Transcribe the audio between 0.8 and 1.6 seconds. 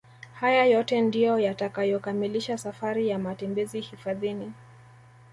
ndio